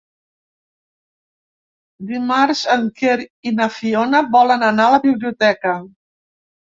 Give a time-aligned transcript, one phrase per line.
[2.11, 3.17] Dimarts en Quer
[3.51, 5.77] i na Fiona volen anar a la biblioteca.